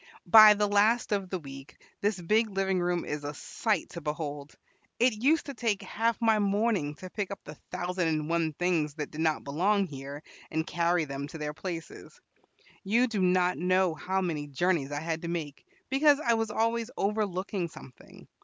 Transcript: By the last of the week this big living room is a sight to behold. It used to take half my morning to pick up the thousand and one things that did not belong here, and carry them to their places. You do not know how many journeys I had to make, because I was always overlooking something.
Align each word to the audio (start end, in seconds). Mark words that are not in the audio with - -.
By 0.25 0.55
the 0.55 0.65
last 0.67 1.11
of 1.11 1.29
the 1.29 1.37
week 1.37 1.77
this 2.01 2.19
big 2.19 2.49
living 2.49 2.79
room 2.79 3.05
is 3.05 3.23
a 3.23 3.35
sight 3.35 3.89
to 3.89 4.01
behold. 4.01 4.55
It 4.99 5.21
used 5.21 5.45
to 5.45 5.53
take 5.53 5.83
half 5.83 6.19
my 6.19 6.39
morning 6.39 6.95
to 6.95 7.09
pick 7.11 7.29
up 7.29 7.39
the 7.43 7.53
thousand 7.69 8.07
and 8.07 8.27
one 8.27 8.53
things 8.53 8.95
that 8.95 9.11
did 9.11 9.21
not 9.21 9.43
belong 9.43 9.85
here, 9.85 10.23
and 10.49 10.65
carry 10.65 11.05
them 11.05 11.27
to 11.27 11.37
their 11.37 11.53
places. 11.53 12.19
You 12.83 13.05
do 13.05 13.21
not 13.21 13.59
know 13.59 13.93
how 13.93 14.21
many 14.21 14.47
journeys 14.47 14.91
I 14.91 15.01
had 15.01 15.21
to 15.21 15.27
make, 15.27 15.67
because 15.91 16.19
I 16.19 16.33
was 16.33 16.49
always 16.49 16.89
overlooking 16.97 17.67
something. 17.67 18.27